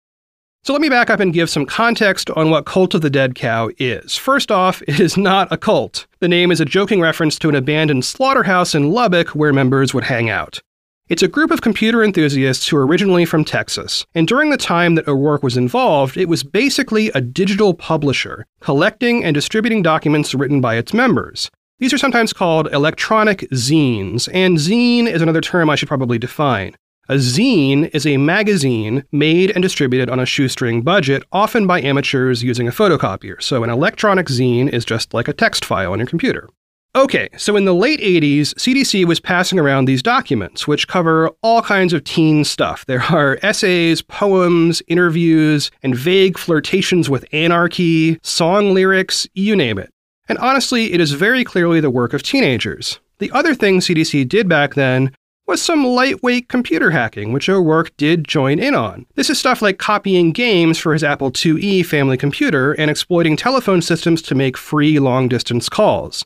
So 0.62 0.73
let 0.73 0.83
me 0.83 0.88
back 0.88 1.11
up 1.11 1.19
and 1.19 1.33
give 1.33 1.50
some 1.50 1.67
context 1.67 2.31
on 2.31 2.50
what 2.50 2.67
Cult 2.67 2.95
of 2.95 3.00
the 3.00 3.11
Dead 3.11 3.35
Cow 3.35 3.71
is. 3.79 4.17
First 4.17 4.53
off, 4.53 4.81
it 4.87 5.00
is 5.00 5.17
not 5.17 5.50
a 5.50 5.57
cult. 5.57 6.07
The 6.21 6.29
name 6.29 6.53
is 6.53 6.61
a 6.61 6.65
joking 6.65 7.00
reference 7.00 7.37
to 7.41 7.49
an 7.49 7.57
abandoned 7.57 8.05
slaughterhouse 8.05 8.76
in 8.76 8.91
Lubbock 8.91 9.31
where 9.31 9.53
members 9.53 9.93
would 9.93 10.05
hang 10.05 10.31
out. 10.31 10.62
It's 11.09 11.23
a 11.23 11.29
group 11.29 11.53
of 11.53 11.61
computer 11.61 12.03
enthusiasts 12.03 12.67
who 12.67 12.77
are 12.77 12.85
originally 12.85 13.25
from 13.25 13.45
Texas, 13.45 14.05
and 14.17 14.27
during 14.27 14.51
the 14.51 14.57
time 14.57 14.97
that 14.97 15.07
O'Rourke 15.07 15.45
was 15.45 15.57
involved, 15.57 16.17
it 16.17 16.29
was 16.29 16.43
basically 16.43 17.11
a 17.11 17.21
digital 17.21 17.75
publisher, 17.75 18.45
collecting 18.59 19.23
and 19.23 19.33
distributing 19.33 19.83
documents 19.83 20.35
written 20.35 20.61
by 20.61 20.75
its 20.75 20.93
members. 20.93 21.49
These 21.79 21.93
are 21.93 21.99
sometimes 21.99 22.33
called 22.33 22.73
electronic 22.73 23.49
zines, 23.53 24.29
and 24.35 24.57
zine 24.57 25.07
is 25.07 25.23
another 25.23 25.41
term 25.41 25.71
I 25.71 25.77
should 25.77 25.87
probably 25.87 26.19
define. 26.19 26.75
A 27.09 27.15
zine 27.15 27.89
is 27.95 28.05
a 28.05 28.17
magazine 28.17 29.05
made 29.13 29.53
and 29.53 29.63
distributed 29.63 30.11
on 30.11 30.19
a 30.19 30.27
shoestring 30.27 30.83
budget, 30.83 31.23
often 31.31 31.69
by 31.69 31.81
amateurs 31.83 32.43
using 32.43 32.67
a 32.67 32.73
photocopier. 32.73 33.41
So 33.41 33.63
an 33.63 33.71
electronic 33.71 34.27
zine 34.27 34.69
is 34.71 34.85
just 34.85 35.15
like 35.15 35.29
a 35.29 35.33
text 35.33 35.65
file 35.65 35.93
on 35.93 36.01
your 36.01 36.09
computer. 36.09 36.49
Okay, 36.97 37.29
so 37.37 37.57
in 37.57 37.67
the 37.67 37.75
late 37.75 38.00
80s, 38.00 38.55
CDC 38.55 39.05
was 39.05 39.21
passing 39.21 39.59
around 39.59 39.85
these 39.85 40.03
documents, 40.03 40.67
which 40.67 40.88
cover 40.88 41.29
all 41.43 41.61
kinds 41.61 41.93
of 41.93 42.05
teen 42.05 42.43
stuff. 42.43 42.87
There 42.87 43.03
are 43.03 43.38
essays, 43.43 44.00
poems, 44.00 44.81
interviews, 44.88 45.71
and 45.83 45.95
vague 45.95 46.38
flirtations 46.38 47.11
with 47.11 47.26
anarchy, 47.33 48.19
song 48.23 48.73
lyrics, 48.73 49.29
you 49.35 49.55
name 49.55 49.76
it. 49.79 49.91
And 50.31 50.38
honestly, 50.38 50.95
it 50.95 51.03
is 51.03 51.12
very 51.12 51.45
clearly 51.45 51.81
the 51.81 51.91
work 51.91 52.15
of 52.15 52.23
teenagers. 52.23 52.99
The 53.19 53.31
other 53.33 53.55
thing 53.55 53.81
CDC 53.81 54.26
did 54.26 54.49
back 54.49 54.73
then 54.73 55.15
was 55.47 55.61
some 55.61 55.85
lightweight 55.85 56.49
computer 56.49 56.93
hacking, 56.93 57.35
which 57.35 57.50
O'Rourke 57.50 57.95
did 57.99 58.26
join 58.26 58.59
in 58.59 58.75
on. 58.75 59.05
This 59.17 59.29
is 59.29 59.38
stuff 59.38 59.61
like 59.61 59.76
copying 59.76 60.33
games 60.33 60.79
for 60.79 60.95
his 60.95 61.05
Apple 61.05 61.31
IIe 61.31 61.85
family 61.85 62.17
computer 62.17 62.73
and 62.73 62.91
exploiting 62.91 63.37
telephone 63.37 63.83
systems 63.83 64.23
to 64.23 64.35
make 64.35 64.57
free 64.57 64.99
long 64.99 65.29
distance 65.29 65.69
calls. 65.69 66.25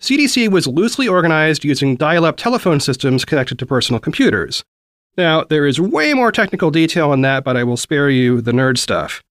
CDC 0.00 0.50
was 0.50 0.66
loosely 0.66 1.06
organized 1.06 1.62
using 1.62 1.94
dial 1.94 2.24
up 2.24 2.38
telephone 2.38 2.80
systems 2.80 3.26
connected 3.26 3.58
to 3.58 3.66
personal 3.66 4.00
computers. 4.00 4.64
Now, 5.18 5.44
there 5.44 5.66
is 5.66 5.78
way 5.78 6.14
more 6.14 6.32
technical 6.32 6.70
detail 6.70 7.10
on 7.10 7.20
that, 7.20 7.44
but 7.44 7.56
I 7.56 7.64
will 7.64 7.76
spare 7.76 8.08
you 8.08 8.40
the 8.40 8.52
nerd 8.52 8.78
stuff. 8.78 9.22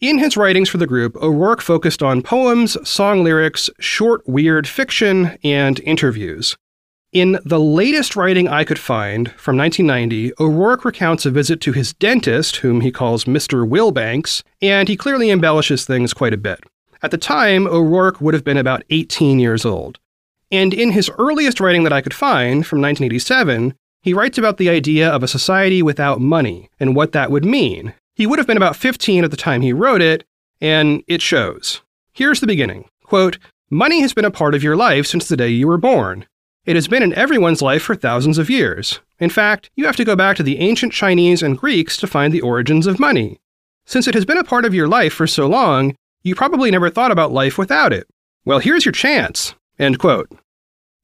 In 0.00 0.18
his 0.18 0.38
writings 0.38 0.70
for 0.70 0.78
the 0.78 0.86
group, 0.86 1.14
O'Rourke 1.16 1.60
focused 1.60 2.02
on 2.02 2.22
poems, 2.22 2.78
song 2.88 3.22
lyrics, 3.22 3.68
short, 3.78 4.26
weird 4.26 4.66
fiction, 4.66 5.36
and 5.44 5.78
interviews. 5.80 6.56
In 7.12 7.38
the 7.44 7.60
latest 7.60 8.16
writing 8.16 8.48
I 8.48 8.64
could 8.64 8.78
find, 8.78 9.32
from 9.32 9.58
1990, 9.58 10.32
O'Rourke 10.40 10.86
recounts 10.86 11.26
a 11.26 11.30
visit 11.30 11.60
to 11.60 11.72
his 11.72 11.92
dentist, 11.92 12.56
whom 12.56 12.80
he 12.80 12.90
calls 12.90 13.26
Mr. 13.26 13.68
Wilbanks, 13.68 14.42
and 14.62 14.88
he 14.88 14.96
clearly 14.96 15.28
embellishes 15.28 15.84
things 15.84 16.14
quite 16.14 16.32
a 16.32 16.38
bit. 16.38 16.60
At 17.02 17.10
the 17.10 17.18
time, 17.18 17.66
O'Rourke 17.66 18.20
would 18.20 18.34
have 18.34 18.44
been 18.44 18.56
about 18.56 18.84
18 18.90 19.38
years 19.38 19.64
old. 19.64 19.98
And 20.50 20.74
in 20.74 20.90
his 20.92 21.10
earliest 21.18 21.60
writing 21.60 21.84
that 21.84 21.92
I 21.92 22.00
could 22.00 22.14
find, 22.14 22.66
from 22.66 22.80
1987, 22.80 23.74
he 24.02 24.14
writes 24.14 24.38
about 24.38 24.56
the 24.56 24.68
idea 24.68 25.08
of 25.08 25.22
a 25.22 25.28
society 25.28 25.82
without 25.82 26.20
money 26.20 26.70
and 26.78 26.96
what 26.96 27.12
that 27.12 27.30
would 27.30 27.44
mean. 27.44 27.94
He 28.14 28.26
would 28.26 28.38
have 28.38 28.46
been 28.46 28.56
about 28.56 28.76
15 28.76 29.24
at 29.24 29.30
the 29.30 29.36
time 29.36 29.62
he 29.62 29.72
wrote 29.72 30.02
it, 30.02 30.24
and 30.60 31.02
it 31.06 31.22
shows. 31.22 31.80
Here's 32.12 32.40
the 32.40 32.46
beginning 32.46 32.86
Quote, 33.04 33.38
Money 33.70 34.00
has 34.00 34.12
been 34.12 34.24
a 34.24 34.30
part 34.30 34.54
of 34.54 34.62
your 34.62 34.76
life 34.76 35.06
since 35.06 35.28
the 35.28 35.36
day 35.36 35.48
you 35.48 35.68
were 35.68 35.78
born. 35.78 36.26
It 36.66 36.76
has 36.76 36.88
been 36.88 37.02
in 37.02 37.14
everyone's 37.14 37.62
life 37.62 37.82
for 37.82 37.94
thousands 37.94 38.36
of 38.36 38.50
years. 38.50 39.00
In 39.18 39.30
fact, 39.30 39.70
you 39.76 39.86
have 39.86 39.96
to 39.96 40.04
go 40.04 40.16
back 40.16 40.36
to 40.36 40.42
the 40.42 40.58
ancient 40.58 40.92
Chinese 40.92 41.42
and 41.42 41.56
Greeks 41.56 41.96
to 41.98 42.06
find 42.06 42.32
the 42.32 42.40
origins 42.40 42.86
of 42.86 42.98
money. 42.98 43.38
Since 43.86 44.06
it 44.06 44.14
has 44.14 44.24
been 44.24 44.38
a 44.38 44.44
part 44.44 44.64
of 44.64 44.74
your 44.74 44.88
life 44.88 45.14
for 45.14 45.26
so 45.26 45.46
long, 45.46 45.94
you 46.22 46.34
probably 46.34 46.70
never 46.70 46.90
thought 46.90 47.10
about 47.10 47.32
life 47.32 47.56
without 47.56 47.92
it. 47.92 48.06
Well, 48.44 48.58
here's 48.58 48.84
your 48.84 48.92
chance. 48.92 49.54
End 49.78 49.98
quote. 49.98 50.30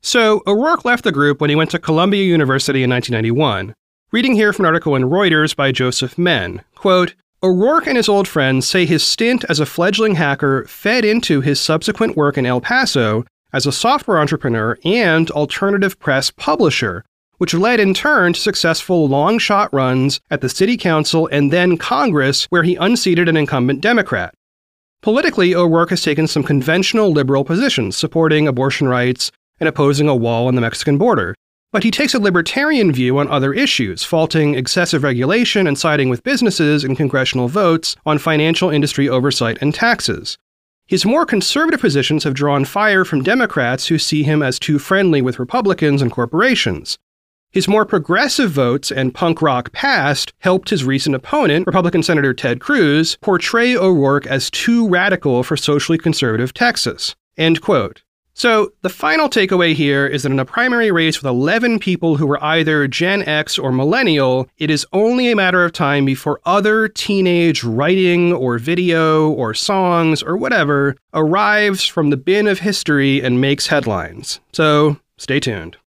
So, 0.03 0.43
O'Rourke 0.47 0.85
left 0.85 1.05
the 1.05 1.13
group 1.13 1.41
when 1.41 1.51
he 1.51 1.57
went 1.57 1.71
to 1.71 1.79
Columbia 1.79 2.25
University 2.25 2.83
in 2.83 2.91
1991. 2.91 3.75
Reading 4.13 4.35
here 4.35 4.53
from 4.53 4.65
an 4.65 4.69
article 4.69 4.95
in 4.95 5.05
Reuters 5.05 5.57
by 5.57 5.73
Joseph 5.73 6.17
Menn. 6.17 6.63
Quote, 6.75 7.15
O'Rourke 7.43 7.87
and 7.87 7.97
his 7.97 8.09
old 8.09 8.29
friends 8.29 8.67
say 8.67 8.87
his 8.87 9.03
stint 9.03 9.45
as 9.49 9.61
a 9.61 9.67
fledgling 9.67 10.15
hacker 10.15 10.65
fed 10.67 11.05
into 11.05 11.41
his 11.41 11.61
subsequent 11.61 12.17
work 12.17 12.39
in 12.39 12.47
El 12.47 12.61
Paso 12.61 13.25
as 13.53 13.67
a 13.67 13.73
software 13.73 14.19
entrepreneur 14.19 14.79
and 14.85 15.31
alternative 15.33 15.99
press 15.99 16.31
publisher, 16.31 17.05
which 17.39 17.53
led 17.53 17.81
in 17.81 17.95
turn 17.95 18.33
to 18.33 18.41
successful 18.41 19.09
long 19.09 19.39
shot 19.39 19.73
runs 19.73 20.21
at 20.31 20.41
the 20.41 20.49
city 20.49 20.77
council 20.77 21.29
and 21.33 21.53
then 21.53 21.77
Congress, 21.77 22.45
where 22.45 22.63
he 22.63 22.77
unseated 22.77 23.29
an 23.29 23.37
incumbent 23.37 23.81
Democrat. 23.81 24.35
Politically, 25.07 25.55
O'Rourke 25.55 25.91
has 25.91 26.03
taken 26.03 26.27
some 26.27 26.43
conventional 26.43 27.13
liberal 27.13 27.45
positions, 27.45 27.97
supporting 27.97 28.49
abortion 28.49 28.89
rights 28.89 29.31
and 29.61 29.69
opposing 29.69 30.09
a 30.09 30.17
wall 30.17 30.49
on 30.49 30.57
the 30.57 30.61
Mexican 30.61 30.99
border. 30.99 31.33
But 31.71 31.85
he 31.85 31.93
takes 31.93 32.13
a 32.13 32.19
libertarian 32.19 32.91
view 32.91 33.17
on 33.19 33.29
other 33.29 33.55
issues, 33.55 34.03
faulting 34.03 34.57
excessive 34.57 35.05
regulation 35.05 35.69
and 35.69 35.79
siding 35.79 36.09
with 36.09 36.25
businesses 36.25 36.83
in 36.83 36.97
congressional 36.97 37.47
votes 37.47 37.95
on 38.05 38.19
financial 38.19 38.69
industry 38.69 39.09
oversight 39.09 39.59
and 39.61 39.73
taxes. 39.73 40.39
His 40.89 41.07
more 41.07 41.25
conservative 41.25 41.81
positions 41.81 42.25
have 42.25 42.35
drawn 42.35 42.65
fire 42.65 43.05
from 43.05 43.23
Democrats 43.23 43.87
who 43.87 44.01
see 44.01 44.25
him 44.25 44.43
as 44.43 44.59
too 44.59 44.81
friendly 44.81 45.23
with 45.23 45.39
Republicans 45.39 46.03
and 46.03 46.11
corporations. 46.11 46.99
His 47.57 47.67
more 47.67 47.87
progressive 47.87 48.51
votes 48.51 48.93
and 48.93 49.15
punk 49.15 49.41
rock 49.41 49.73
past 49.73 50.35
helped 50.41 50.69
his 50.69 50.85
recent 50.85 51.17
opponent, 51.17 51.67
Republican 51.67 52.03
Senator 52.03 52.35
Ted 52.35 52.61
Cruz, 52.61 53.17
portray 53.23 53.75
O'Rourke 53.75 54.27
as 54.27 54.51
too 54.51 54.87
radical 54.87 55.43
for 55.43 55.57
socially 55.57 55.97
conservative 55.97 56.53
Texas. 56.53 57.17
End 57.39 57.63
quote. 57.63 58.03
So, 58.35 58.75
the 58.83 58.91
final 58.91 59.31
takeaway 59.31 59.73
here 59.73 60.07
is 60.07 60.25
that 60.25 60.33
in 60.33 60.39
a 60.39 60.45
primary 60.45 60.91
race 60.91 61.19
with 61.19 61.27
11 61.31 61.79
people 61.79 62.17
who 62.19 62.27
were 62.27 62.45
either 62.45 62.87
Gen 62.89 63.23
X 63.23 63.59
or 63.59 63.73
millennial, 63.73 64.51
it 64.59 64.69
is 64.69 64.87
only 64.93 65.31
a 65.31 65.37
matter 65.37 65.65
of 65.65 65.73
time 65.73 66.05
before 66.05 66.43
other 66.45 66.89
teenage 66.89 67.65
writing 67.65 68.35
or 68.35 68.59
video 68.59 69.31
or 69.31 69.55
songs 69.55 70.23
or 70.23 70.37
whatever 70.37 70.95
arrives 71.15 71.87
from 71.87 72.11
the 72.11 72.19
bin 72.19 72.49
of 72.49 72.59
history 72.59 73.23
and 73.23 73.41
makes 73.41 73.69
headlines. 73.69 74.41
So, 74.53 75.01
stay 75.17 75.41
tuned. 75.41 75.79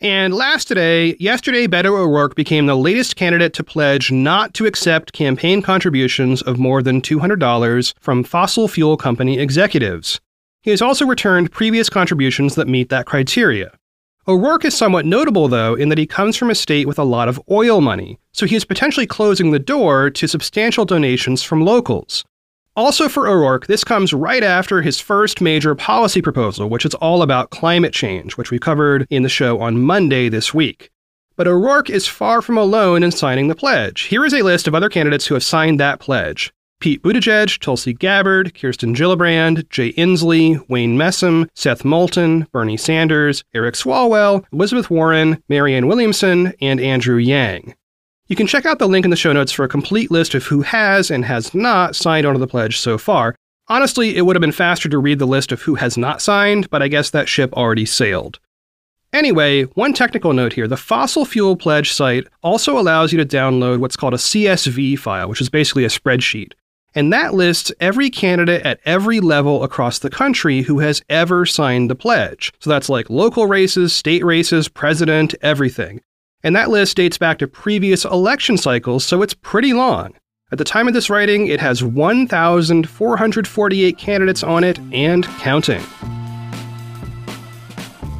And 0.00 0.32
last 0.32 0.68
today, 0.68 1.16
yesterday, 1.18 1.66
Beto 1.66 1.86
O'Rourke 1.86 2.36
became 2.36 2.66
the 2.66 2.76
latest 2.76 3.16
candidate 3.16 3.52
to 3.54 3.64
pledge 3.64 4.12
not 4.12 4.54
to 4.54 4.64
accept 4.64 5.12
campaign 5.12 5.60
contributions 5.60 6.40
of 6.40 6.56
more 6.56 6.84
than 6.84 7.02
$200 7.02 7.94
from 7.98 8.22
fossil 8.22 8.68
fuel 8.68 8.96
company 8.96 9.40
executives. 9.40 10.20
He 10.62 10.70
has 10.70 10.80
also 10.80 11.04
returned 11.04 11.50
previous 11.50 11.90
contributions 11.90 12.54
that 12.54 12.68
meet 12.68 12.90
that 12.90 13.06
criteria. 13.06 13.72
O'Rourke 14.28 14.66
is 14.66 14.76
somewhat 14.76 15.04
notable, 15.04 15.48
though, 15.48 15.74
in 15.74 15.88
that 15.88 15.98
he 15.98 16.06
comes 16.06 16.36
from 16.36 16.50
a 16.50 16.54
state 16.54 16.86
with 16.86 16.98
a 17.00 17.04
lot 17.04 17.28
of 17.28 17.40
oil 17.50 17.80
money, 17.80 18.20
so 18.30 18.46
he 18.46 18.54
is 18.54 18.64
potentially 18.64 19.06
closing 19.06 19.50
the 19.50 19.58
door 19.58 20.10
to 20.10 20.28
substantial 20.28 20.84
donations 20.84 21.42
from 21.42 21.64
locals. 21.64 22.24
Also, 22.78 23.08
for 23.08 23.26
O'Rourke, 23.26 23.66
this 23.66 23.82
comes 23.82 24.12
right 24.12 24.44
after 24.44 24.82
his 24.82 25.00
first 25.00 25.40
major 25.40 25.74
policy 25.74 26.22
proposal, 26.22 26.70
which 26.70 26.86
is 26.86 26.94
all 26.94 27.22
about 27.22 27.50
climate 27.50 27.92
change, 27.92 28.36
which 28.36 28.52
we 28.52 28.58
covered 28.60 29.04
in 29.10 29.24
the 29.24 29.28
show 29.28 29.60
on 29.60 29.82
Monday 29.82 30.28
this 30.28 30.54
week. 30.54 30.88
But 31.34 31.48
O'Rourke 31.48 31.90
is 31.90 32.06
far 32.06 32.40
from 32.40 32.56
alone 32.56 33.02
in 33.02 33.10
signing 33.10 33.48
the 33.48 33.56
pledge. 33.56 34.02
Here 34.02 34.24
is 34.24 34.32
a 34.32 34.42
list 34.42 34.68
of 34.68 34.76
other 34.76 34.88
candidates 34.88 35.26
who 35.26 35.34
have 35.34 35.42
signed 35.42 35.80
that 35.80 35.98
pledge 35.98 36.52
Pete 36.78 37.02
Buttigieg, 37.02 37.58
Tulsi 37.58 37.94
Gabbard, 37.94 38.54
Kirsten 38.54 38.94
Gillibrand, 38.94 39.68
Jay 39.70 39.92
Inslee, 39.94 40.64
Wayne 40.68 40.96
Messam, 40.96 41.48
Seth 41.54 41.84
Moulton, 41.84 42.46
Bernie 42.52 42.76
Sanders, 42.76 43.42
Eric 43.54 43.74
Swalwell, 43.74 44.44
Elizabeth 44.52 44.88
Warren, 44.88 45.42
Marianne 45.48 45.88
Williamson, 45.88 46.52
and 46.60 46.78
Andrew 46.78 47.16
Yang. 47.16 47.74
You 48.28 48.36
can 48.36 48.46
check 48.46 48.66
out 48.66 48.78
the 48.78 48.86
link 48.86 49.06
in 49.06 49.10
the 49.10 49.16
show 49.16 49.32
notes 49.32 49.52
for 49.52 49.64
a 49.64 49.68
complete 49.68 50.10
list 50.10 50.34
of 50.34 50.44
who 50.44 50.60
has 50.60 51.10
and 51.10 51.24
has 51.24 51.54
not 51.54 51.96
signed 51.96 52.26
onto 52.26 52.38
the 52.38 52.46
pledge 52.46 52.78
so 52.78 52.98
far. 52.98 53.34
Honestly, 53.68 54.16
it 54.16 54.26
would 54.26 54.36
have 54.36 54.42
been 54.42 54.52
faster 54.52 54.86
to 54.90 54.98
read 54.98 55.18
the 55.18 55.26
list 55.26 55.50
of 55.50 55.62
who 55.62 55.76
has 55.76 55.96
not 55.96 56.20
signed, 56.20 56.68
but 56.68 56.82
I 56.82 56.88
guess 56.88 57.08
that 57.08 57.26
ship 57.26 57.50
already 57.54 57.86
sailed. 57.86 58.38
Anyway, 59.14 59.62
one 59.62 59.94
technical 59.94 60.34
note 60.34 60.52
here 60.52 60.68
the 60.68 60.76
Fossil 60.76 61.24
Fuel 61.24 61.56
Pledge 61.56 61.90
site 61.90 62.26
also 62.42 62.78
allows 62.78 63.12
you 63.12 63.18
to 63.18 63.24
download 63.24 63.78
what's 63.78 63.96
called 63.96 64.12
a 64.12 64.18
CSV 64.18 64.98
file, 64.98 65.30
which 65.30 65.40
is 65.40 65.48
basically 65.48 65.86
a 65.86 65.88
spreadsheet. 65.88 66.52
And 66.94 67.10
that 67.10 67.32
lists 67.32 67.72
every 67.80 68.10
candidate 68.10 68.60
at 68.66 68.80
every 68.84 69.20
level 69.20 69.64
across 69.64 70.00
the 70.00 70.10
country 70.10 70.60
who 70.60 70.80
has 70.80 71.02
ever 71.08 71.46
signed 71.46 71.88
the 71.88 71.94
pledge. 71.94 72.52
So 72.58 72.68
that's 72.68 72.90
like 72.90 73.08
local 73.08 73.46
races, 73.46 73.94
state 73.94 74.22
races, 74.22 74.68
president, 74.68 75.34
everything. 75.40 76.02
And 76.44 76.54
that 76.54 76.70
list 76.70 76.96
dates 76.96 77.18
back 77.18 77.38
to 77.38 77.48
previous 77.48 78.04
election 78.04 78.56
cycles, 78.56 79.04
so 79.04 79.22
it's 79.22 79.34
pretty 79.34 79.72
long. 79.72 80.14
At 80.50 80.58
the 80.58 80.64
time 80.64 80.88
of 80.88 80.94
this 80.94 81.10
writing, 81.10 81.48
it 81.48 81.60
has 81.60 81.82
1,448 81.82 83.98
candidates 83.98 84.42
on 84.42 84.64
it 84.64 84.78
and 84.92 85.26
counting. 85.26 85.82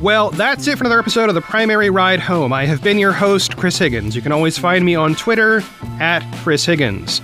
Well, 0.01 0.31
that's 0.31 0.67
it 0.69 0.77
for 0.77 0.85
another 0.85 0.99
episode 0.99 1.29
of 1.29 1.35
The 1.35 1.41
Primary 1.41 1.91
Ride 1.91 2.21
Home. 2.21 2.53
I 2.53 2.67
have 2.67 2.83
been 2.83 2.99
your 2.99 3.13
host, 3.13 3.57
Chris 3.57 3.79
Higgins. 3.79 4.15
You 4.15 4.23
can 4.23 4.33
always 4.33 4.59
find 4.59 4.85
me 4.85 4.95
on 4.95 5.15
Twitter 5.15 5.63
at 6.01 6.21
Chris 6.43 6.65
Higgins. 6.65 7.23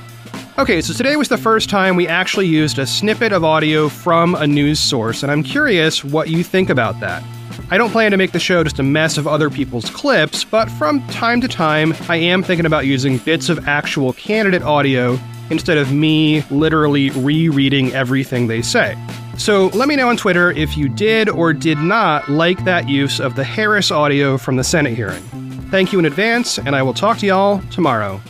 Okay, 0.58 0.80
so 0.80 0.94
today 0.94 1.16
was 1.16 1.28
the 1.28 1.36
first 1.36 1.68
time 1.68 1.96
we 1.96 2.06
actually 2.06 2.46
used 2.46 2.78
a 2.78 2.86
snippet 2.86 3.32
of 3.32 3.44
audio 3.44 3.88
from 3.88 4.34
a 4.36 4.46
news 4.46 4.78
source, 4.78 5.22
and 5.22 5.30
I'm 5.30 5.42
curious 5.42 6.04
what 6.04 6.30
you 6.30 6.44
think 6.44 6.70
about 6.70 7.00
that. 7.00 7.22
I 7.70 7.78
don't 7.78 7.90
plan 7.90 8.10
to 8.10 8.16
make 8.16 8.32
the 8.32 8.38
show 8.38 8.62
just 8.62 8.78
a 8.78 8.82
mess 8.82 9.18
of 9.18 9.26
other 9.26 9.50
people's 9.50 9.88
clips, 9.90 10.44
but 10.44 10.70
from 10.72 11.06
time 11.08 11.40
to 11.40 11.48
time, 11.48 11.94
I 12.08 12.16
am 12.16 12.42
thinking 12.42 12.66
about 12.66 12.86
using 12.86 13.18
bits 13.18 13.48
of 13.48 13.66
actual 13.68 14.12
candidate 14.12 14.62
audio 14.62 15.18
instead 15.50 15.78
of 15.78 15.92
me 15.92 16.42
literally 16.50 17.10
rereading 17.10 17.92
everything 17.92 18.46
they 18.46 18.62
say. 18.62 18.96
So 19.36 19.66
let 19.68 19.88
me 19.88 19.96
know 19.96 20.08
on 20.08 20.16
Twitter 20.16 20.52
if 20.52 20.76
you 20.76 20.88
did 20.88 21.28
or 21.28 21.52
did 21.52 21.78
not 21.78 22.28
like 22.28 22.64
that 22.64 22.88
use 22.88 23.20
of 23.20 23.34
the 23.34 23.44
Harris 23.44 23.90
audio 23.90 24.38
from 24.38 24.56
the 24.56 24.64
Senate 24.64 24.94
hearing. 24.94 25.22
Thank 25.70 25.92
you 25.92 25.98
in 25.98 26.04
advance, 26.04 26.58
and 26.58 26.76
I 26.76 26.82
will 26.82 26.94
talk 26.94 27.18
to 27.18 27.26
y'all 27.26 27.60
tomorrow. 27.70 28.20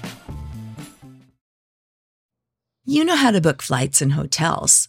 You 2.87 3.05
know 3.05 3.17
how 3.17 3.31
to 3.31 3.41
book 3.41 3.63
flights 3.63 4.01
and 4.03 4.13
hotels. 4.13 4.89